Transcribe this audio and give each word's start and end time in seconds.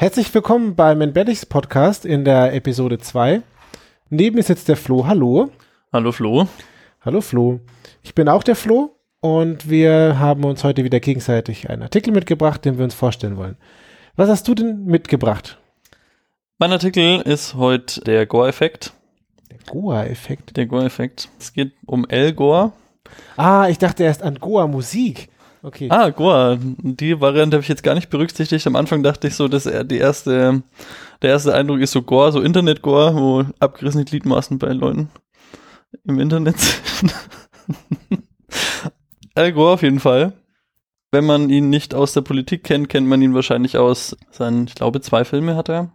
Herzlich 0.00 0.32
willkommen 0.32 0.76
beim 0.76 1.00
Entbellix 1.00 1.44
Podcast 1.44 2.04
in 2.04 2.24
der 2.24 2.54
Episode 2.54 2.98
2. 2.98 3.42
Neben 4.10 4.36
mir 4.36 4.44
sitzt 4.44 4.68
der 4.68 4.76
Flo. 4.76 5.08
Hallo. 5.08 5.50
Hallo 5.92 6.12
Flo. 6.12 6.46
Hallo 7.04 7.20
Flo. 7.20 7.58
Ich 8.04 8.14
bin 8.14 8.28
auch 8.28 8.44
der 8.44 8.54
Flo 8.54 8.94
und 9.18 9.68
wir 9.68 10.20
haben 10.20 10.44
uns 10.44 10.62
heute 10.62 10.84
wieder 10.84 11.00
gegenseitig 11.00 11.68
einen 11.68 11.82
Artikel 11.82 12.12
mitgebracht, 12.12 12.64
den 12.64 12.78
wir 12.78 12.84
uns 12.84 12.94
vorstellen 12.94 13.36
wollen. 13.36 13.56
Was 14.14 14.28
hast 14.28 14.46
du 14.46 14.54
denn 14.54 14.84
mitgebracht? 14.84 15.58
Mein 16.58 16.70
Artikel 16.70 17.20
ist 17.22 17.56
heute 17.56 18.00
der 18.02 18.24
Gore-Effekt. 18.24 18.92
Der 19.50 19.58
Goa-Effekt. 19.68 20.56
Der 20.56 20.66
Gore-Effekt. 20.66 21.28
Es 21.40 21.52
geht 21.52 21.72
um 21.86 22.06
El 22.08 22.34
Gore. 22.34 22.72
Ah, 23.36 23.66
ich 23.68 23.78
dachte 23.78 24.04
erst 24.04 24.22
an 24.22 24.36
Goa-Musik. 24.36 25.28
Okay. 25.62 25.88
Ah, 25.90 26.10
Goa. 26.10 26.58
Die 26.60 27.20
Variante 27.20 27.56
habe 27.56 27.62
ich 27.62 27.68
jetzt 27.68 27.82
gar 27.82 27.94
nicht 27.94 28.10
berücksichtigt. 28.10 28.66
Am 28.66 28.76
Anfang 28.76 29.02
dachte 29.02 29.26
ich 29.28 29.34
so, 29.34 29.48
dass 29.48 29.66
er 29.66 29.84
die 29.84 29.98
erste, 29.98 30.62
der 31.22 31.30
erste 31.30 31.54
Eindruck 31.54 31.80
ist 31.80 31.92
so 31.92 32.02
Gore, 32.02 32.32
so 32.32 32.40
Internet-Gore, 32.40 33.14
wo 33.16 33.44
abgerissene 33.58 34.04
Gliedmaßen 34.04 34.58
bei 34.58 34.72
Leuten 34.72 35.10
im 36.04 36.20
Internet 36.20 36.58
sind. 36.58 37.14
Al 39.34 39.52
Gore 39.52 39.74
auf 39.74 39.82
jeden 39.82 40.00
Fall. 40.00 40.32
Wenn 41.10 41.24
man 41.24 41.48
ihn 41.48 41.70
nicht 41.70 41.94
aus 41.94 42.12
der 42.12 42.20
Politik 42.20 42.64
kennt, 42.64 42.88
kennt 42.88 43.06
man 43.06 43.22
ihn 43.22 43.34
wahrscheinlich 43.34 43.78
aus 43.78 44.16
seinen, 44.30 44.66
ich 44.66 44.74
glaube, 44.74 45.00
zwei 45.00 45.24
Filme 45.24 45.56
hat 45.56 45.68
er. 45.68 45.90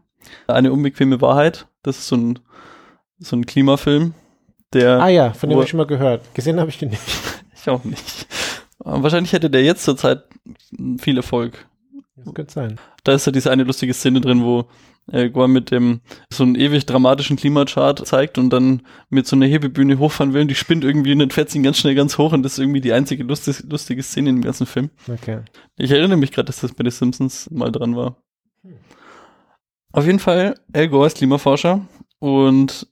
Eine 0.47 0.71
unbequeme 0.71 1.21
Wahrheit. 1.21 1.67
Das 1.83 1.99
ist 1.99 2.07
so 2.07 2.15
ein, 2.15 2.39
so 3.19 3.35
ein 3.35 3.45
Klimafilm. 3.45 4.15
Der, 4.73 4.99
ah 4.99 5.09
ja, 5.09 5.33
von 5.33 5.49
dem 5.49 5.57
habe 5.57 5.65
ich 5.65 5.69
schon 5.69 5.77
mal 5.77 5.85
gehört. 5.85 6.33
Gesehen 6.33 6.59
habe 6.59 6.69
ich 6.69 6.79
den 6.79 6.89
nicht. 6.89 7.03
ich 7.55 7.69
auch 7.69 7.83
nicht. 7.83 8.27
Wahrscheinlich 8.83 9.33
hätte 9.33 9.49
der 9.49 9.63
jetzt 9.63 9.83
zurzeit 9.83 10.23
viel 10.99 11.17
Erfolg. 11.17 11.67
Das 12.15 12.33
könnte 12.33 12.53
sein. 12.53 12.79
Da 13.03 13.13
ist 13.13 13.25
ja 13.25 13.31
diese 13.31 13.51
eine 13.51 13.63
lustige 13.63 13.93
Szene 13.93 14.21
drin, 14.21 14.43
wo 14.43 14.67
äh, 15.11 15.29
Gore 15.29 15.47
mit 15.47 15.71
dem 15.71 16.01
so 16.31 16.43
einen 16.43 16.55
ewig 16.55 16.85
dramatischen 16.85 17.37
Klimachart 17.37 18.05
zeigt 18.05 18.37
und 18.37 18.49
dann 18.51 18.83
mit 19.09 19.27
so 19.27 19.35
einer 19.35 19.45
Hebebühne 19.45 19.99
hochfahren 19.99 20.33
will 20.33 20.41
und 20.41 20.47
die 20.47 20.55
spinnt 20.55 20.83
irgendwie 20.83 21.13
und 21.13 21.19
dann 21.19 21.31
fährt 21.31 21.49
sie 21.49 21.61
ganz 21.61 21.77
schnell 21.77 21.95
ganz 21.95 22.17
hoch 22.17 22.33
und 22.33 22.43
das 22.43 22.53
ist 22.53 22.59
irgendwie 22.59 22.81
die 22.81 22.93
einzige 22.93 23.23
lustig, 23.23 23.63
lustige 23.69 24.03
Szene 24.03 24.29
im 24.29 24.41
ganzen 24.41 24.65
Film. 24.65 24.89
Okay. 25.07 25.39
Ich 25.77 25.91
erinnere 25.91 26.17
mich 26.17 26.31
gerade, 26.31 26.45
dass 26.45 26.61
das 26.61 26.73
bei 26.73 26.83
The 26.83 26.91
Simpsons 26.91 27.49
mal 27.51 27.71
dran 27.71 27.95
war. 27.95 28.17
Auf 29.91 30.05
jeden 30.05 30.19
Fall, 30.19 30.55
Al 30.73 30.89
Gore 30.89 31.07
ist 31.07 31.17
Klimaforscher 31.17 31.85
und 32.19 32.87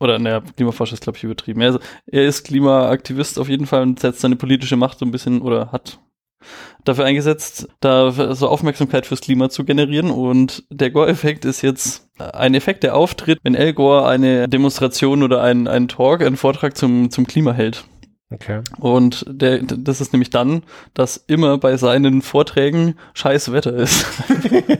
oder 0.00 0.18
naja, 0.18 0.40
Klimaforscher 0.40 0.94
ist, 0.94 1.02
glaube 1.02 1.16
ich, 1.16 1.24
übertrieben. 1.24 1.60
Er, 1.60 1.78
er 2.06 2.24
ist 2.24 2.44
Klimaaktivist 2.44 3.38
auf 3.38 3.48
jeden 3.48 3.66
Fall 3.66 3.82
und 3.82 4.00
setzt 4.00 4.20
seine 4.20 4.36
politische 4.36 4.76
Macht 4.76 4.98
so 4.98 5.06
ein 5.06 5.10
bisschen 5.10 5.40
oder 5.40 5.72
hat 5.72 5.98
dafür 6.84 7.04
eingesetzt, 7.04 7.68
da 7.80 8.10
so 8.34 8.48
Aufmerksamkeit 8.48 9.06
fürs 9.06 9.20
Klima 9.20 9.48
zu 9.48 9.64
generieren. 9.64 10.10
Und 10.10 10.64
der 10.70 10.90
Gore-Effekt 10.90 11.44
ist 11.44 11.62
jetzt 11.62 12.08
ein 12.18 12.54
Effekt, 12.54 12.82
der 12.82 12.96
auftritt, 12.96 13.38
wenn 13.42 13.56
Al 13.56 13.72
Gore 13.72 14.06
eine 14.06 14.48
Demonstration 14.48 15.22
oder 15.22 15.42
einen, 15.42 15.66
einen 15.66 15.88
Talk, 15.88 16.22
einen 16.22 16.36
Vortrag 16.36 16.76
zum, 16.76 17.10
zum 17.10 17.26
Klima 17.26 17.52
hält. 17.52 17.84
Okay. 18.34 18.62
Und 18.78 19.24
der, 19.28 19.62
das 19.62 20.00
ist 20.00 20.12
nämlich 20.12 20.30
dann, 20.30 20.62
dass 20.92 21.16
immer 21.16 21.56
bei 21.58 21.76
seinen 21.76 22.20
Vorträgen 22.20 22.96
scheiß 23.14 23.52
Wetter 23.52 23.74
ist. 23.74 24.04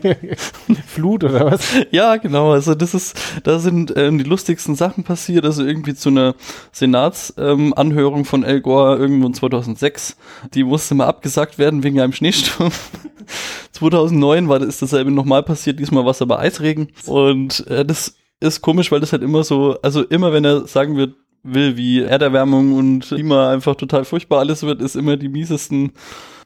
Flut 0.87 1.25
oder 1.25 1.53
was? 1.53 1.67
Ja, 1.91 2.17
genau. 2.17 2.53
Also 2.53 2.75
das 2.75 2.95
ist, 2.95 3.17
da 3.45 3.59
sind 3.59 3.93
ähm, 3.97 4.19
die 4.19 4.25
lustigsten 4.25 4.75
Sachen 4.75 5.05
passiert. 5.05 5.45
Also 5.45 5.65
irgendwie 5.65 5.95
zu 5.95 6.09
einer 6.09 6.35
Senatsanhörung 6.73 8.21
ähm, 8.21 8.25
von 8.25 8.43
El 8.43 8.61
Gore 8.61 8.97
irgendwo 8.97 9.27
in 9.27 9.35
2006. 9.35 10.17
Die 10.55 10.65
musste 10.65 10.95
mal 10.95 11.07
abgesagt 11.07 11.59
werden 11.59 11.83
wegen 11.83 12.01
einem 12.01 12.13
Schneesturm. 12.13 12.73
2009 13.73 14.49
war 14.49 14.61
ist 14.63 14.83
dasselbe 14.83 15.11
nochmal 15.11 15.43
passiert. 15.43 15.79
Diesmal 15.79 16.05
war 16.05 16.11
es 16.11 16.23
aber 16.23 16.41
Eisregen. 16.41 16.89
Und 17.07 17.67
äh, 17.69 17.85
das 17.85 18.17
ist 18.41 18.61
komisch, 18.61 18.93
weil 18.93 19.01
das 19.01 19.13
halt 19.13 19.23
immer 19.23 19.45
so, 19.45 19.79
also 19.83 20.03
immer 20.03 20.33
wenn 20.33 20.45
er 20.45 20.67
sagen 20.67 20.97
wird, 20.97 21.15
will, 21.45 21.77
wie 21.77 22.03
Erderwärmung 22.03 22.75
und 22.75 23.01
Klima 23.01 23.51
einfach 23.51 23.77
total 23.77 24.05
furchtbar 24.05 24.41
alles 24.41 24.63
wird, 24.63 24.83
ist 24.83 24.97
immer 24.97 25.17
die 25.17 25.29
miesesten 25.29 25.93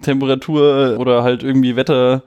Temperatur 0.03 0.97
oder 0.99 1.23
halt 1.23 1.43
irgendwie 1.43 1.77
Wetter 1.77 2.23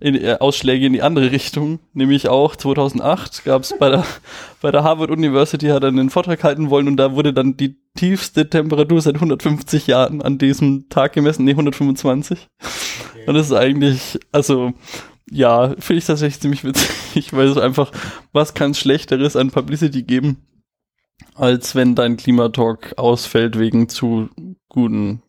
in, 0.00 0.14
äh, 0.14 0.36
Ausschläge 0.38 0.86
in 0.86 0.92
die 0.92 1.02
andere 1.02 1.30
Richtung. 1.30 1.80
Nämlich 1.92 2.28
auch 2.28 2.54
2008 2.56 3.44
gab 3.44 3.62
es 3.62 3.74
bei 3.78 3.90
der, 3.90 4.04
bei 4.60 4.70
der 4.70 4.84
Harvard 4.84 5.10
University, 5.10 5.68
hat 5.68 5.82
er 5.82 5.88
einen 5.88 6.10
Vortrag 6.10 6.42
halten 6.44 6.70
wollen 6.70 6.88
und 6.88 6.96
da 6.96 7.14
wurde 7.14 7.32
dann 7.32 7.56
die 7.56 7.76
tiefste 7.96 8.48
Temperatur 8.48 9.00
seit 9.00 9.16
150 9.16 9.86
Jahren 9.86 10.22
an 10.22 10.38
diesem 10.38 10.88
Tag 10.88 11.14
gemessen, 11.14 11.44
nee, 11.44 11.52
125. 11.52 12.48
Okay. 12.58 13.24
Und 13.26 13.34
das 13.34 13.46
ist 13.46 13.52
eigentlich, 13.52 14.18
also, 14.32 14.72
ja, 15.30 15.74
finde 15.78 15.98
ich 15.98 16.06
tatsächlich 16.06 16.40
ziemlich 16.40 16.64
witzig, 16.64 17.32
weil 17.32 17.48
es 17.48 17.56
einfach, 17.56 17.90
was 18.32 18.54
kann 18.54 18.74
Schlechteres 18.74 19.36
an 19.36 19.50
Publicity 19.50 20.02
geben, 20.02 20.38
als 21.34 21.74
wenn 21.74 21.94
dein 21.94 22.16
Klimatalk 22.16 22.94
ausfällt 22.96 23.58
wegen 23.58 23.88
zu 23.88 24.28
guten, 24.68 25.22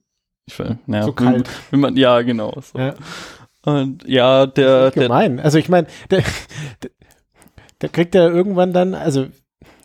ich 0.46 0.59
weiß, 0.59 0.75
naja, 0.86 1.06
zu 1.06 1.14
kalt. 1.14 1.50
Wenn 1.72 1.80
man, 1.80 1.98
ja, 1.98 2.22
genau. 2.22 2.53
So. 2.62 2.80
Ja. 2.80 2.96
Und 3.64 4.08
ja, 4.08 4.46
der, 4.46 4.92
der 4.92 5.03
gemein. 5.03 5.40
Also 5.40 5.58
ich 5.58 5.70
meine, 5.70 5.88
der, 6.09 6.20
der, 6.84 6.92
der 7.81 7.90
kriegt 7.90 8.16
ja 8.16 8.28
irgendwann 8.28 8.74
dann, 8.74 8.96
also 8.96 9.28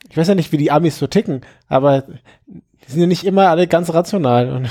ich 0.09 0.17
weiß 0.17 0.29
ja 0.29 0.35
nicht, 0.35 0.53
wie 0.53 0.59
die 0.59 0.71
Amis 0.71 0.99
so 0.99 1.07
ticken, 1.07 1.41
aber 1.69 2.03
die 2.47 2.91
sind 2.91 3.01
ja 3.01 3.07
nicht 3.07 3.25
immer 3.25 3.49
alle 3.49 3.67
ganz 3.67 3.93
rational. 3.93 4.51
Und 4.51 4.71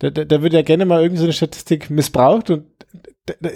da, 0.00 0.10
da, 0.10 0.24
da 0.24 0.42
wird 0.42 0.52
ja 0.52 0.62
gerne 0.62 0.84
mal 0.84 1.02
irgendeine 1.02 1.28
so 1.28 1.32
Statistik 1.32 1.90
missbraucht 1.90 2.50
und 2.50 2.66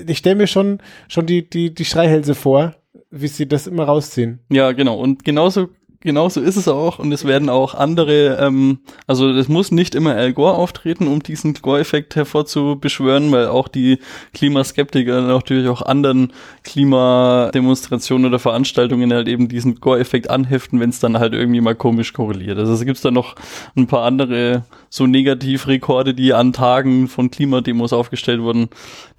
ich 0.06 0.18
stelle 0.18 0.36
mir 0.36 0.46
schon, 0.46 0.78
schon 1.08 1.26
die, 1.26 1.48
die, 1.48 1.74
die 1.74 1.84
Schreihälse 1.84 2.34
vor, 2.34 2.76
wie 3.10 3.28
sie 3.28 3.48
das 3.48 3.66
immer 3.66 3.84
rausziehen. 3.84 4.40
Ja, 4.50 4.72
genau. 4.72 4.98
Und 4.98 5.24
genauso 5.24 5.70
Genau 6.04 6.28
so 6.28 6.42
ist 6.42 6.56
es 6.56 6.68
auch 6.68 6.98
und 6.98 7.10
es 7.12 7.24
werden 7.24 7.48
auch 7.48 7.74
andere, 7.74 8.36
ähm, 8.38 8.80
also 9.06 9.30
es 9.30 9.48
muss 9.48 9.70
nicht 9.70 9.94
immer 9.94 10.14
Al 10.14 10.34
Gore 10.34 10.52
auftreten, 10.52 11.08
um 11.08 11.22
diesen 11.22 11.54
Gore-Effekt 11.54 12.14
hervorzubeschwören, 12.14 13.32
weil 13.32 13.46
auch 13.46 13.68
die 13.68 13.98
Klimaskeptiker 14.34 15.22
natürlich 15.22 15.66
auch 15.66 15.80
anderen 15.80 16.34
Klimademonstrationen 16.62 18.26
oder 18.26 18.38
Veranstaltungen 18.38 19.14
halt 19.14 19.28
eben 19.28 19.48
diesen 19.48 19.76
Gore-Effekt 19.76 20.28
anheften, 20.28 20.78
wenn 20.78 20.90
es 20.90 21.00
dann 21.00 21.18
halt 21.18 21.32
irgendwie 21.32 21.62
mal 21.62 21.74
komisch 21.74 22.12
korreliert. 22.12 22.58
Also 22.58 22.74
es 22.74 22.84
gibt 22.84 23.02
da 23.02 23.10
noch 23.10 23.34
ein 23.74 23.86
paar 23.86 24.04
andere 24.04 24.64
so 24.90 25.06
Negativrekorde, 25.06 26.12
die 26.12 26.34
an 26.34 26.52
Tagen 26.52 27.08
von 27.08 27.30
Klimademos 27.30 27.94
aufgestellt 27.94 28.42
wurden, 28.42 28.68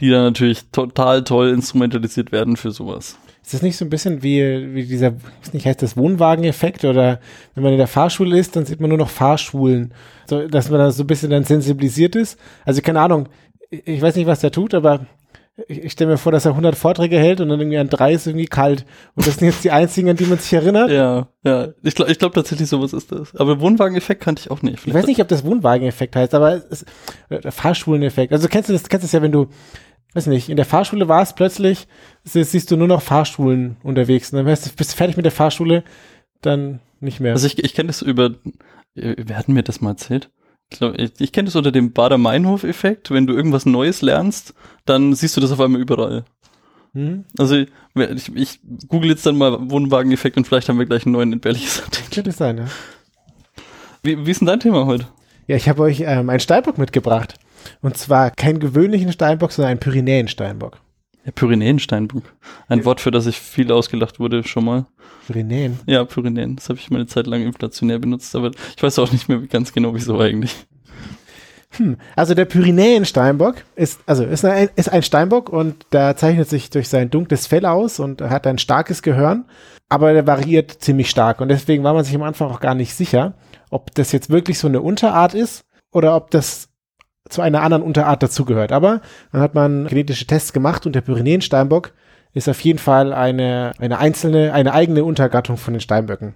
die 0.02 0.12
dann 0.12 0.23
natürlich 0.23 0.66
total 0.72 1.23
toll 1.23 1.50
instrumentalisiert 1.50 2.31
werden 2.31 2.57
für 2.57 2.69
sowas. 2.69 3.17
Ist 3.45 3.53
das 3.53 3.61
nicht 3.61 3.78
so 3.78 3.85
ein 3.85 3.91
bisschen 3.91 4.23
wie, 4.23 4.73
wie 4.73 4.85
dieser, 4.85 5.13
was 5.39 5.53
nicht, 5.53 5.67
heißt 5.67 5.83
das 5.83 5.95
Wohnwageneffekt 5.95 6.83
oder 6.83 7.19
wenn 7.53 7.63
man 7.63 7.73
in 7.73 7.78
der 7.78 7.85
Fahrschule 7.88 8.39
ist, 8.39 8.56
dann 8.56 8.66
sieht 8.66 8.79
man 8.79 8.89
nur 8.89 8.97
noch 8.97 9.11
Fahrschulen, 9.11 9.94
so, 10.28 10.47
dass 10.47 10.72
man 10.72 10.79
da 10.79 10.89
so 10.89 11.03
ein 11.03 11.07
bisschen 11.07 11.29
dann 11.29 11.44
sensibilisiert 11.44 12.16
ist. 12.16 12.39
Also 12.66 12.81
keine 12.81 13.01
Ahnung, 13.01 13.29
ich 13.69 14.01
weiß 14.01 14.16
nicht, 14.16 14.25
was 14.25 14.39
der 14.39 14.51
tut, 14.51 14.73
aber 14.73 15.05
ich, 15.67 15.84
ich 15.84 15.91
stelle 15.91 16.09
mir 16.09 16.17
vor, 16.17 16.31
dass 16.31 16.45
er 16.45 16.51
100 16.51 16.75
Vorträge 16.75 17.19
hält 17.19 17.39
und 17.39 17.50
dann 17.50 17.59
irgendwie 17.59 17.78
an 17.78 17.88
drei 17.88 18.13
ist 18.13 18.25
irgendwie 18.25 18.47
kalt. 18.47 18.84
Und 19.13 19.28
das 19.28 19.35
sind 19.35 19.47
jetzt 19.47 19.63
die 19.63 19.69
einzigen, 19.69 20.09
an 20.09 20.17
die 20.17 20.25
man 20.25 20.39
sich 20.39 20.51
erinnert. 20.51 20.89
Ja, 20.89 21.28
ja. 21.44 21.67
Ich 21.84 21.94
glaube 21.94 22.11
ich 22.11 22.17
glaub 22.17 22.34
tatsächlich, 22.34 22.67
sowas 22.67 22.94
ist 22.94 23.11
das. 23.11 23.35
Aber 23.35 23.61
Wohnwageneffekt 23.61 24.23
kannte 24.23 24.41
ich 24.41 24.50
auch 24.50 24.63
nicht. 24.63 24.79
Vielleicht 24.79 24.88
ich 24.88 25.01
weiß 25.03 25.07
nicht, 25.07 25.22
ob 25.22 25.28
das 25.28 25.45
Wohnwageneffekt 25.45 26.16
heißt, 26.16 26.34
aber 26.34 26.63
es, 26.72 26.84
der 27.29 27.51
Fahrschuleneffekt. 27.51 28.34
Also 28.34 28.47
kennst 28.47 28.69
du 28.69 28.73
das, 28.73 28.89
kennst 28.89 29.03
du 29.03 29.05
das 29.05 29.11
ja, 29.11 29.22
wenn 29.22 29.31
du, 29.31 29.50
weiß 30.15 30.27
nicht, 30.27 30.49
in 30.49 30.55
der 30.55 30.65
Fahrschule 30.65 31.07
war 31.07 31.21
es 31.21 31.33
plötzlich, 31.33 31.87
siehst 32.23 32.71
du 32.71 32.77
nur 32.77 32.87
noch 32.87 33.01
Fahrschulen 33.01 33.77
unterwegs. 33.83 34.31
Und 34.31 34.37
dann 34.37 34.45
bist 34.45 34.79
du 34.79 34.83
fertig 34.83 35.17
mit 35.17 35.25
der 35.25 35.31
Fahrschule, 35.31 35.83
dann 36.41 36.79
nicht 36.99 37.19
mehr. 37.19 37.33
Also 37.33 37.47
ich, 37.47 37.63
ich 37.63 37.73
kenne 37.73 37.87
das 37.87 38.01
über, 38.01 38.31
wer 38.95 39.37
hat 39.37 39.49
mir 39.49 39.63
das 39.63 39.81
mal 39.81 39.91
erzählt? 39.91 40.29
Ich, 40.71 40.81
ich, 40.81 41.11
ich 41.19 41.31
kenne 41.31 41.47
das 41.47 41.55
unter 41.55 41.71
dem 41.71 41.91
Bader-Meinhof-Effekt. 41.91 43.11
Wenn 43.11 43.27
du 43.27 43.33
irgendwas 43.33 43.65
Neues 43.65 44.01
lernst, 44.01 44.53
dann 44.85 45.13
siehst 45.13 45.37
du 45.37 45.41
das 45.41 45.51
auf 45.51 45.59
einmal 45.59 45.81
überall. 45.81 46.25
Mhm. 46.93 47.25
Also 47.37 47.57
ich, 47.57 48.35
ich, 48.35 48.59
google 48.87 49.09
jetzt 49.09 49.25
dann 49.25 49.37
mal 49.37 49.69
Wohnwagen-Effekt 49.69 50.37
und 50.37 50.47
vielleicht 50.47 50.69
haben 50.69 50.79
wir 50.79 50.85
gleich 50.85 51.05
einen 51.05 51.13
neuen 51.13 51.34
entbehrliches 51.34 51.84
Artikel. 51.84 52.09
Könnte 52.16 52.31
sein, 52.31 52.57
ja. 52.57 52.66
Wie, 54.01 54.25
wie 54.25 54.31
ist 54.31 54.40
denn 54.40 54.47
dein 54.47 54.59
Thema 54.61 54.85
heute? 54.85 55.07
Ja, 55.47 55.57
ich 55.57 55.67
habe 55.67 55.84
euch 55.84 56.01
ähm, 56.01 56.29
einen 56.29 56.40
Steinbock 56.40 56.78
mitgebracht. 56.78 57.37
Und 57.82 57.97
zwar 57.97 58.32
keinen 58.32 58.59
gewöhnlichen 58.59 59.12
Steinbock, 59.12 59.52
sondern 59.52 59.72
einen 59.72 59.79
Pyrenäen-Steinbock. 59.79 60.79
Ja, 61.26 61.32
Pyrenäen-Steinbock. 61.32 62.23
Ein 62.67 62.79
ja. 62.79 62.85
Wort, 62.85 63.02
für 63.02 63.12
das 63.12 63.26
ich 63.26 63.40
viel 63.40 63.72
ausgelacht 63.72 64.20
wurde 64.20 64.44
schon 64.44 64.66
mal. 64.66 64.85
Pyrenäen? 65.28 65.79
Ja, 65.88 66.06
Pyrenäen. 66.06 66.56
Das 66.56 66.70
habe 66.70 66.79
ich 66.79 66.90
mal 66.91 66.97
eine 66.97 67.08
Zeit 67.08 67.28
lang 67.28 67.41
inflationär 67.41 68.00
benutzt, 68.00 68.35
aber 68.35 68.52
ich 68.76 68.82
weiß 68.82 69.00
auch 69.00 69.12
nicht 69.12 69.28
mehr 69.28 69.40
ganz 69.40 69.73
genau, 69.73 69.96
wieso 69.96 70.20
eigentlich. 70.20 70.56
Hm. 71.78 71.97
Also 72.16 72.34
der 72.34 72.46
Pyrenäen-Steinbock 72.46 73.56
ist, 73.76 74.00
also 74.06 74.23
ist 74.23 74.46
ein, 74.46 74.70
ist 74.76 74.91
ein 74.91 75.03
Steinbock 75.03 75.50
und 75.50 75.85
der 75.91 76.16
zeichnet 76.16 76.50
sich 76.50 76.70
durch 76.70 76.90
sein 76.90 77.09
dunkles 77.09 77.47
Fell 77.47 77.66
aus 77.66 78.00
und 78.00 78.22
hat 78.22 78.47
ein 78.47 78.58
starkes 78.58 79.02
Gehörn, 79.02 79.46
aber 79.90 80.14
der 80.14 80.28
variiert 80.28 80.72
ziemlich 80.72 81.09
stark 81.09 81.41
und 81.41 81.50
deswegen 81.50 81.84
war 81.84 81.94
man 81.94 82.03
sich 82.03 82.16
am 82.16 82.23
Anfang 82.23 82.50
auch 82.50 82.59
gar 82.59 82.76
nicht 82.76 82.94
sicher, 82.94 83.34
ob 83.70 83.94
das 83.96 84.12
jetzt 84.12 84.29
wirklich 84.29 84.59
so 84.59 84.67
eine 84.67 84.82
Unterart 84.82 85.34
ist 85.34 85.66
oder 85.91 86.16
ob 86.16 86.32
das 86.32 86.70
zu 87.29 87.41
einer 87.41 87.61
anderen 87.61 87.83
Unterart 87.83 88.23
dazugehört. 88.23 88.72
Aber 88.72 89.01
dann 89.31 89.41
hat 89.41 89.55
man 89.55 89.87
genetische 89.87 90.27
Tests 90.27 90.53
gemacht 90.53 90.85
und 90.85 90.93
der 90.93 91.01
Pyrenäen-Steinbock 91.01 91.93
ist 92.33 92.49
auf 92.49 92.59
jeden 92.61 92.79
Fall 92.79 93.13
eine, 93.13 93.73
eine 93.79 93.97
einzelne, 93.97 94.53
eine 94.53 94.73
eigene 94.73 95.03
Untergattung 95.03 95.57
von 95.57 95.73
den 95.73 95.81
Steinböcken. 95.81 96.35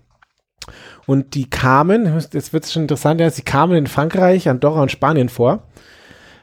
Und 1.06 1.34
die 1.34 1.50
kamen, 1.50 2.22
jetzt 2.32 2.54
wird 2.54 2.64
es 2.64 2.74
schon 2.74 2.84
interessant, 2.84 3.20
ja, 3.20 3.30
sie 3.30 3.42
kamen 3.42 3.76
in 3.76 3.88
Frankreich, 3.88 4.48
Andorra 4.48 4.82
und 4.82 4.92
Spanien 4.92 5.30
vor. 5.30 5.64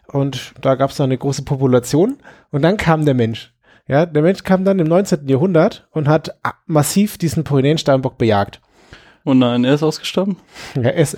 Und 0.09 0.55
da 0.61 0.75
gab 0.75 0.91
es 0.91 1.01
eine 1.01 1.19
große 1.19 1.43
Population. 1.43 2.19
Und 2.51 2.63
dann 2.63 2.77
kam 2.77 3.05
der 3.05 3.15
Mensch. 3.15 3.53
Ja, 3.89 4.07
der 4.07 4.23
Mensch 4.23 4.43
kam 4.43 4.65
dann 4.65 4.79
im 4.79 4.89
19. 4.89 5.29
Jahrhundert 5.29 5.87
und 5.93 6.09
hat 6.09 6.37
massiv 6.67 7.19
diesen 7.19 7.45
Pyrenäensteinbock 7.45 8.19
bejagt. 8.19 8.61
Oh 9.25 9.35
nein, 9.35 9.65
er 9.65 9.75
ist 9.75 9.83
ausgestorben? 9.83 10.37
Ja, 10.75 10.83
er 10.83 10.95
ist, 10.95 11.17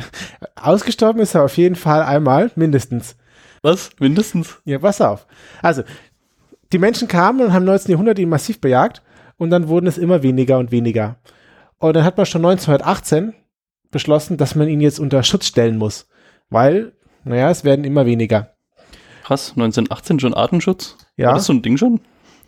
ausgestorben 0.56 1.20
ist 1.20 1.34
er 1.34 1.44
auf 1.44 1.56
jeden 1.56 1.76
Fall 1.76 2.02
einmal, 2.02 2.50
mindestens. 2.54 3.16
Was? 3.62 3.90
Mindestens? 3.99 4.58
Ja, 4.64 4.78
pass 4.78 5.00
auf. 5.00 5.26
Also, 5.62 5.82
die 6.72 6.78
Menschen 6.78 7.08
kamen 7.08 7.40
und 7.40 7.52
haben 7.52 7.62
im 7.62 7.66
19. 7.66 7.90
Jahrhundert 7.93 8.19
ihn 8.19 8.28
massiv 8.28 8.60
bejagt 8.60 9.02
und 9.37 9.50
dann 9.50 9.69
wurden 9.69 9.87
es 9.87 9.99
immer 9.99 10.22
weniger 10.22 10.58
und 10.58 10.70
weniger. 10.70 11.16
Und 11.78 11.94
dann 11.94 12.05
hat 12.05 12.16
man 12.16 12.26
schon 12.26 12.44
1918 12.44 13.34
beschlossen, 13.90 14.37
dass 14.37 14.55
man 14.55 14.69
ihn 14.69 14.81
jetzt 14.81 15.00
unter 15.00 15.22
Schutz 15.22 15.46
stellen 15.46 15.78
muss, 15.78 16.08
weil, 16.50 16.93
naja, 17.25 17.50
es 17.50 17.64
werden 17.64 17.84
immer 17.84 18.05
weniger. 18.05 18.55
Krass, 19.25 19.50
1918 19.50 20.20
schon 20.20 20.34
Artenschutz? 20.34 20.96
Ja. 21.16 21.28
War 21.28 21.34
das 21.34 21.46
so 21.46 21.52
ein 21.52 21.62
Ding 21.62 21.76
schon? 21.76 22.00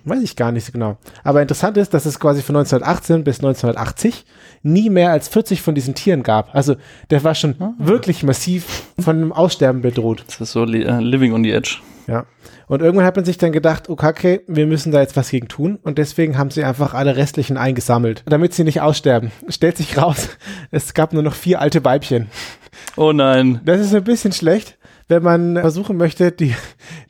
Weiß 0.05 0.23
ich 0.23 0.37
gar 0.37 0.52
nicht 0.52 0.64
so 0.64 0.73
genau. 0.73 0.97
Aber 1.25 1.43
interessant 1.43 1.76
ist, 1.76 1.93
dass 1.94 2.06
es 2.06 2.19
quasi 2.19 2.43
von 2.43 2.56
1918 2.56 3.25
bis 3.25 3.38
1980 3.38 4.25
nie 4.62 4.91
mehr 4.91 5.11
als 5.11 5.29
40 5.29 5.62
von 5.62 5.75
diesen 5.75 5.94
Tieren 5.94 6.23
gab. 6.23 6.55
Also 6.55 6.76
der 7.11 7.23
war 7.25 7.35
schon 7.35 7.55
Ah. 7.61 7.73
wirklich 7.79 8.23
massiv 8.23 8.85
von 8.99 9.17
einem 9.17 9.32
Aussterben 9.32 9.82
bedroht. 9.82 10.25
Das 10.26 10.41
ist 10.41 10.52
so 10.52 10.64
li 10.64 10.82
äh, 10.82 11.00
living 11.00 11.32
on 11.32 11.44
the 11.44 11.50
edge. 11.52 11.76
Ja. 12.06 12.25
Und 12.67 12.82
irgendwann 12.82 13.05
hat 13.06 13.17
man 13.17 13.25
sich 13.25 13.37
dann 13.38 13.52
gedacht, 13.52 13.88
okay, 13.88 14.08
okay, 14.08 14.41
wir 14.47 14.67
müssen 14.67 14.91
da 14.93 15.00
jetzt 15.00 15.17
was 15.17 15.31
gegen 15.31 15.49
tun. 15.49 15.79
Und 15.82 15.99
deswegen 15.99 16.38
haben 16.38 16.50
sie 16.50 16.64
einfach 16.64 16.94
alle 16.94 17.17
restlichen 17.17 17.56
eingesammelt, 17.56 18.23
damit 18.26 18.55
sie 18.55 18.64
nicht 18.64 18.81
aussterben. 18.81 19.31
Stellt 19.49 19.76
sich 19.76 19.97
raus, 19.99 20.29
es 20.70 20.94
gab 20.94 21.12
nur 21.12 21.23
noch 21.23 21.35
vier 21.35 21.61
alte 21.61 21.85
Weibchen. 21.85 22.29
Oh 22.97 23.12
nein. 23.12 23.61
Das 23.64 23.81
ist 23.81 23.94
ein 23.94 24.05
bisschen 24.05 24.32
schlecht, 24.32 24.79
wenn 25.08 25.23
man 25.23 25.56
versuchen 25.56 25.97
möchte, 25.97 26.32
die, 26.32 26.55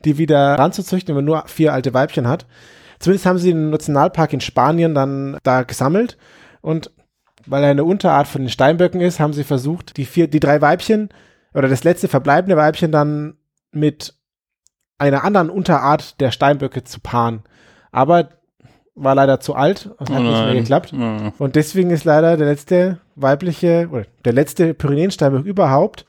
die 0.03 0.17
wieder 0.17 0.55
ranzuzüchten, 0.55 1.15
wenn 1.15 1.23
man 1.23 1.25
nur 1.25 1.43
vier 1.47 1.73
alte 1.73 1.93
Weibchen 1.93 2.27
hat. 2.27 2.45
Zumindest 3.01 3.25
haben 3.25 3.37
sie 3.37 3.51
den 3.51 3.69
Nationalpark 3.69 4.33
in 4.33 4.41
Spanien 4.41 4.95
dann 4.95 5.37
da 5.43 5.63
gesammelt 5.63 6.17
und 6.61 6.91
weil 7.47 7.63
er 7.63 7.71
eine 7.71 7.83
Unterart 7.83 8.27
von 8.27 8.41
den 8.41 8.49
Steinböcken 8.49 9.01
ist, 9.01 9.19
haben 9.19 9.33
sie 9.33 9.43
versucht, 9.43 9.97
die 9.97 10.05
vier, 10.05 10.27
die 10.27 10.39
drei 10.39 10.61
Weibchen 10.61 11.09
oder 11.53 11.67
das 11.67 11.83
letzte 11.83 12.07
verbleibende 12.07 12.55
Weibchen 12.55 12.91
dann 12.91 13.37
mit 13.71 14.13
einer 14.97 15.23
anderen 15.23 15.49
Unterart 15.49 16.19
der 16.21 16.31
Steinböcke 16.31 16.83
zu 16.83 16.99
paaren. 16.99 17.41
Aber 17.91 18.29
war 18.93 19.15
leider 19.15 19.39
zu 19.39 19.55
alt 19.55 19.87
und 19.97 20.09
Oh 20.09 20.13
hat 20.13 20.21
nicht 20.21 20.45
mehr 20.45 20.53
geklappt. 20.53 20.91
Ja. 20.91 21.33
Und 21.37 21.55
deswegen 21.55 21.89
ist 21.89 22.03
leider 22.03 22.37
der 22.37 22.47
letzte 22.47 22.99
weibliche 23.15 23.89
oder 23.91 24.05
der 24.25 24.33
letzte 24.33 24.73
Pyrenäensteinbock 24.73 25.45
überhaupt 25.45 26.05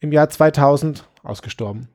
im 0.00 0.12
Jahr 0.12 0.28
2000 0.28 1.08
ausgestorben. 1.22 1.88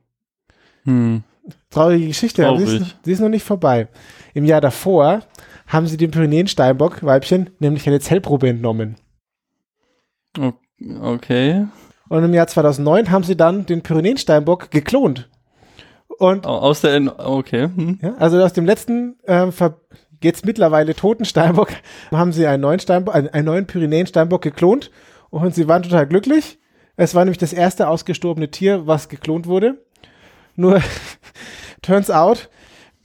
Hm. 0.84 1.22
Traurige 1.70 2.06
Geschichte, 2.06 2.46
aber 2.46 2.58
sie 2.58 2.64
Traurig. 2.66 2.80
ist, 2.82 2.96
sie 3.04 3.12
ist 3.12 3.20
noch 3.20 3.28
nicht 3.28 3.44
vorbei. 3.44 3.88
Im 4.34 4.44
Jahr 4.44 4.60
davor 4.60 5.22
haben 5.66 5.86
sie 5.86 5.96
dem 5.96 6.10
Pyrenäensteinbock 6.10 7.02
Weibchen 7.02 7.50
nämlich 7.58 7.86
eine 7.86 8.00
Zellprobe 8.00 8.48
entnommen. 8.48 8.96
Okay. 11.00 11.66
Und 12.08 12.24
im 12.24 12.34
Jahr 12.34 12.46
2009 12.46 13.10
haben 13.10 13.24
sie 13.24 13.36
dann 13.36 13.66
den 13.66 13.82
Pyrenäensteinbock 13.82 14.70
geklont. 14.70 15.28
Und 16.18 16.46
Au- 16.46 16.58
Aus 16.58 16.80
der 16.82 17.18
okay. 17.26 17.68
Hm. 17.74 17.98
ja, 18.02 18.14
also 18.18 18.40
aus 18.42 18.52
dem 18.52 18.66
letzten 18.66 19.16
ver- 19.26 19.80
jetzt 20.22 20.44
mittlerweile 20.44 20.94
toten 20.94 21.24
Steinbock 21.24 21.70
haben 22.10 22.32
sie 22.32 22.46
einen 22.46 22.60
neuen 22.62 22.80
Steinbock, 22.80 23.14
einen, 23.14 23.28
einen 23.28 23.46
neuen 23.46 23.66
Pyrenäensteinbock 23.66 24.42
geklont 24.42 24.90
und 25.30 25.54
sie 25.54 25.68
waren 25.68 25.82
total 25.82 26.06
glücklich. 26.06 26.58
Es 26.96 27.14
war 27.14 27.24
nämlich 27.24 27.38
das 27.38 27.52
erste 27.54 27.88
ausgestorbene 27.88 28.50
Tier, 28.50 28.86
was 28.86 29.08
geklont 29.08 29.46
wurde. 29.46 29.82
Nur 30.56 30.80
turns 31.82 32.10
out, 32.10 32.48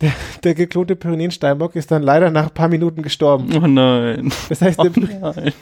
der, 0.01 0.11
der 0.43 0.53
geklonte 0.53 0.95
Pyrenäensteinbock 0.95 1.75
ist 1.75 1.91
dann 1.91 2.03
leider 2.03 2.29
nach 2.29 2.47
ein 2.47 2.53
paar 2.53 2.67
Minuten 2.69 3.01
gestorben. 3.01 3.49
Oh 3.55 3.65
nein. 3.67 4.31
Das 4.49 4.61
heißt, 4.61 4.79
Oh 4.79 4.83
der, 4.83 5.19
nein. 5.19 5.53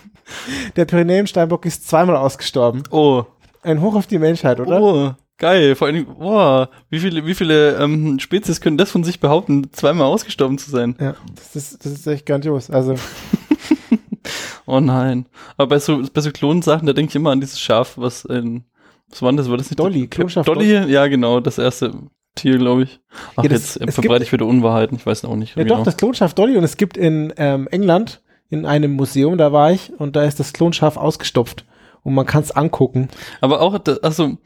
der 0.76 0.86
Pyrenäensteinbock 0.86 1.66
ist 1.66 1.88
zweimal 1.88 2.18
ausgestorben. 2.18 2.84
Oh. 2.92 3.24
Ein 3.62 3.82
Hoch 3.82 3.96
auf 3.96 4.08
die 4.08 4.20
Menschheit, 4.20 4.60
oder? 4.60 4.82
Oh. 4.82 5.14
Geil. 5.38 5.76
Vor 5.76 5.88
allem, 5.88 6.06
boah, 6.06 6.70
wie 6.90 7.00
viele, 7.00 7.26
wie 7.26 7.36
viele 7.36 7.76
ähm, 7.76 8.20
Spezies 8.20 8.62
können 8.62 8.78
das 8.78 8.92
von 8.92 9.04
sich 9.04 9.20
behaupten, 9.20 9.72
zweimal 9.74 10.08
ausgestorben 10.08 10.58
zu 10.58 10.72
sein? 10.72 10.96
Ja, 11.00 11.16
das 11.36 11.56
ist, 11.56 11.86
das 11.86 11.92
ist 11.92 12.08
echt 12.08 12.26
grandios. 12.26 12.70
Also, 12.70 12.96
Oh 14.66 14.80
nein. 14.80 15.26
Aber 15.58 15.68
bei 15.68 15.80
so, 15.80 16.02
bei 16.14 16.22
so 16.22 16.32
Klonsachen, 16.32 16.88
da 16.88 16.94
denke 16.94 17.12
ich 17.12 17.16
immer 17.16 17.32
an 17.32 17.42
dieses 17.42 17.60
Schaf, 17.60 17.98
was 17.98 18.26
in, 18.26 18.64
was 19.10 19.22
war 19.22 19.34
das? 19.34 19.50
War 19.50 19.58
das 19.58 19.70
nicht 19.70 19.80
Dolly, 19.80 20.08
Klonschaf 20.08 20.46
Dolly? 20.46 20.92
Ja, 20.92 21.08
genau, 21.08 21.40
das 21.40 21.58
erste 21.58 21.94
Tier, 22.36 22.58
glaube 22.58 22.84
ich. 22.84 23.00
Ach, 23.36 23.44
Ja, 23.44 23.50
das- 23.50 23.76
jetzt 23.76 23.82
äh, 23.82 23.92
verbreite 23.92 24.24
ich 24.24 24.32
wieder 24.32 24.46
Unwahrheiten, 24.46 24.98
ich 24.98 25.06
weiß 25.06 25.26
auch 25.26 25.36
nicht. 25.36 25.56
ja 25.56 25.64
genau. 25.64 25.78
doch, 25.78 25.84
das 25.84 25.98
Klonschaf 25.98 26.34
Dolly 26.34 26.58
und 26.58 26.64
es 26.64 26.78
gibt 26.78 26.98
in 26.98 27.34
ähm, 27.38 27.68
England 27.72 28.22
in 28.50 28.66
einem 28.66 28.94
Museum, 28.94 29.38
da 29.38 29.52
war 29.52 29.72
ich, 29.72 29.92
und 29.98 30.16
da 30.16 30.24
ist 30.24 30.40
das 30.40 30.54
Klonschaf 30.54 30.98
ausgestopft 30.98 31.66
und 32.04 32.14
man 32.14 32.26
kann 32.26 32.44
es 32.44 32.52
angucken. 32.52 33.08
Aber 33.42 33.62
auch, 33.62 33.78
das, 33.80 34.00
also, 34.04 34.38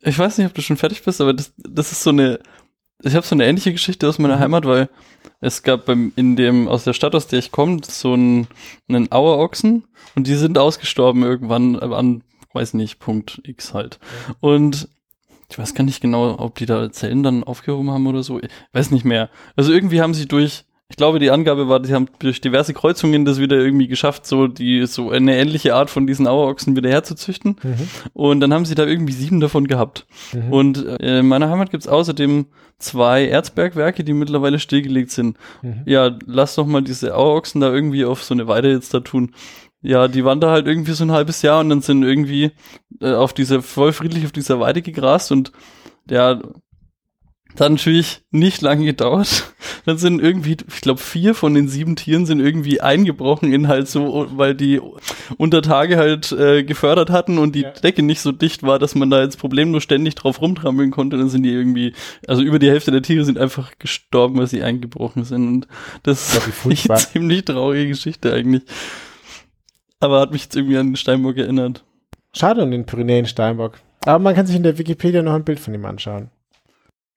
ich 0.00 0.18
weiß 0.18 0.38
nicht, 0.38 0.46
ob 0.46 0.54
du 0.54 0.62
schon 0.62 0.76
fertig 0.78 1.02
bist, 1.04 1.20
aber 1.20 1.34
das, 1.34 1.52
das 1.58 1.92
ist 1.92 2.02
so 2.02 2.10
eine, 2.10 2.38
ich 3.02 3.14
habe 3.14 3.26
so 3.26 3.34
eine 3.34 3.44
ähnliche 3.44 3.72
Geschichte 3.72 4.08
aus 4.08 4.18
Mhm. 4.18 4.22
meiner 4.22 4.38
Heimat, 4.38 4.64
weil 4.64 4.88
es 5.40 5.62
gab 5.62 5.84
beim, 5.86 6.12
in 6.16 6.34
dem, 6.36 6.66
aus 6.68 6.84
der 6.84 6.92
Stadt, 6.94 7.14
aus 7.14 7.26
der 7.26 7.40
ich 7.40 7.50
komme, 7.52 7.80
so 7.86 8.14
einen, 8.14 8.46
einen 8.88 9.10
Auerochsen 9.12 9.84
und 10.14 10.26
die 10.28 10.34
sind 10.36 10.56
ausgestorben 10.56 11.22
irgendwann 11.22 11.74
äh, 11.74 11.94
an, 11.94 12.22
weiß 12.54 12.74
nicht, 12.74 12.98
Punkt 12.98 13.40
X 13.44 13.74
halt. 13.74 13.98
Und 14.40 14.88
ich 15.52 15.58
weiß 15.58 15.74
gar 15.74 15.84
nicht 15.84 16.00
genau, 16.00 16.38
ob 16.38 16.54
die 16.56 16.66
da 16.66 16.90
Zellen 16.90 17.22
dann 17.22 17.44
aufgehoben 17.44 17.90
haben 17.90 18.06
oder 18.06 18.22
so. 18.22 18.40
Ich 18.40 18.48
weiß 18.72 18.90
nicht 18.90 19.04
mehr. 19.04 19.28
Also 19.54 19.72
irgendwie 19.72 20.00
haben 20.00 20.14
sie 20.14 20.26
durch, 20.26 20.64
ich 20.88 20.96
glaube, 20.96 21.18
die 21.18 21.30
Angabe 21.30 21.68
war, 21.68 21.84
sie 21.84 21.94
haben 21.94 22.08
durch 22.18 22.40
diverse 22.40 22.72
Kreuzungen 22.72 23.26
das 23.26 23.38
wieder 23.38 23.56
irgendwie 23.56 23.86
geschafft, 23.86 24.26
so 24.26 24.46
die, 24.46 24.86
so 24.86 25.10
eine 25.10 25.36
ähnliche 25.36 25.74
Art 25.74 25.90
von 25.90 26.06
diesen 26.06 26.26
Auerochsen 26.26 26.74
wieder 26.74 26.88
herzuzüchten. 26.88 27.56
Und 28.14 28.40
dann 28.40 28.54
haben 28.54 28.64
sie 28.64 28.74
da 28.74 28.86
irgendwie 28.86 29.12
sieben 29.12 29.40
davon 29.40 29.66
gehabt. 29.66 30.06
Mhm. 30.32 30.52
Und 30.52 30.86
äh, 30.86 31.20
in 31.20 31.28
meiner 31.28 31.50
Heimat 31.50 31.70
gibt's 31.70 31.88
außerdem 31.88 32.46
zwei 32.78 33.26
Erzbergwerke, 33.26 34.04
die 34.04 34.14
mittlerweile 34.14 34.58
stillgelegt 34.58 35.10
sind. 35.10 35.36
Mhm. 35.60 35.82
Ja, 35.84 36.16
lass 36.24 36.54
doch 36.54 36.66
mal 36.66 36.82
diese 36.82 37.14
Auerochsen 37.14 37.60
da 37.60 37.70
irgendwie 37.70 38.06
auf 38.06 38.24
so 38.24 38.32
eine 38.34 38.48
Weide 38.48 38.70
jetzt 38.70 38.94
da 38.94 39.00
tun. 39.00 39.34
Ja, 39.82 40.08
die 40.08 40.24
waren 40.24 40.40
da 40.40 40.50
halt 40.50 40.66
irgendwie 40.66 40.92
so 40.92 41.04
ein 41.04 41.12
halbes 41.12 41.42
Jahr 41.42 41.60
und 41.60 41.68
dann 41.68 41.82
sind 41.82 42.02
irgendwie 42.04 42.52
äh, 43.00 43.12
auf 43.14 43.32
diese, 43.32 43.62
voll 43.62 43.92
friedlich 43.92 44.24
auf 44.24 44.32
dieser 44.32 44.60
Weide 44.60 44.80
gegrast 44.82 45.32
und 45.32 45.52
ja, 46.08 46.40
hat 47.60 47.70
natürlich 47.70 48.22
nicht 48.30 48.62
lange 48.62 48.84
gedauert. 48.86 49.52
Dann 49.84 49.98
sind 49.98 50.22
irgendwie, 50.22 50.56
ich 50.68 50.80
glaube, 50.80 51.00
vier 51.00 51.34
von 51.34 51.54
den 51.54 51.68
sieben 51.68 51.96
Tieren 51.96 52.24
sind 52.24 52.40
irgendwie 52.40 52.80
eingebrochen 52.80 53.52
in 53.52 53.68
halt 53.68 53.88
so, 53.88 54.26
weil 54.34 54.54
die 54.54 54.80
unter 55.36 55.60
Tage 55.60 55.96
halt 55.96 56.32
äh, 56.32 56.62
gefördert 56.64 57.10
hatten 57.10 57.36
und 57.38 57.54
die 57.54 57.62
Ja. 57.62 57.70
Decke 57.70 58.02
nicht 58.02 58.20
so 58.20 58.32
dicht 58.32 58.62
war, 58.62 58.78
dass 58.78 58.94
man 58.94 59.10
da 59.10 59.20
jetzt 59.22 59.38
problemlos 59.38 59.82
ständig 59.82 60.14
drauf 60.14 60.40
rumtrampeln 60.40 60.90
konnte. 60.92 61.18
Dann 61.18 61.28
sind 61.28 61.42
die 61.42 61.52
irgendwie, 61.52 61.92
also 62.26 62.42
über 62.42 62.58
die 62.58 62.70
Hälfte 62.70 62.90
der 62.90 63.02
Tiere 63.02 63.24
sind 63.24 63.38
einfach 63.38 63.72
gestorben, 63.78 64.38
weil 64.38 64.46
sie 64.46 64.62
eingebrochen 64.62 65.24
sind. 65.24 65.46
Und 65.46 65.68
das 66.04 66.34
ist 66.36 66.64
eine 66.64 66.96
ziemlich 66.98 67.44
traurige 67.44 67.88
Geschichte 67.88 68.32
eigentlich. 68.32 68.62
Aber 70.02 70.20
hat 70.20 70.32
mich 70.32 70.42
jetzt 70.42 70.56
irgendwie 70.56 70.78
an 70.78 70.88
den 70.88 70.96
Steinbock 70.96 71.36
erinnert. 71.36 71.84
Schade 72.34 72.64
um 72.64 72.72
den 72.72 72.86
Pyrenäensteinbock. 72.86 73.78
Aber 74.04 74.18
man 74.18 74.34
kann 74.34 74.46
sich 74.46 74.56
in 74.56 74.64
der 74.64 74.76
Wikipedia 74.76 75.22
noch 75.22 75.34
ein 75.34 75.44
Bild 75.44 75.60
von 75.60 75.72
ihm 75.74 75.84
anschauen. 75.84 76.30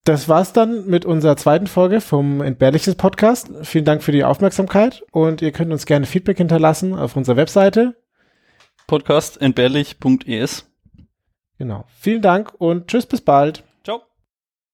Das 0.03 0.29
war's 0.29 0.53
dann 0.53 0.85
mit 0.85 1.03
unserer 1.03 1.35
zweiten 1.35 1.65
Folge 1.65 1.99
vom 1.99 2.41
Entbehrliches 2.41 2.93
Podcast. 2.93 3.49
Vielen 3.63 3.85
Dank 3.85 4.03
für 4.03 4.11
die 4.11 4.23
Aufmerksamkeit 4.23 5.03
und 5.11 5.41
ihr 5.41 5.51
könnt 5.51 5.71
uns 5.71 5.87
gerne 5.87 6.05
Feedback 6.05 6.37
hinterlassen 6.37 6.93
auf 6.93 7.15
unserer 7.15 7.37
Webseite. 7.37 7.95
Podcast 8.85 9.41
entbehrlich.es. 9.41 10.69
Genau. 11.57 11.85
Vielen 11.99 12.21
Dank 12.21 12.53
und 12.59 12.87
tschüss, 12.87 13.07
bis 13.07 13.21
bald. 13.21 13.63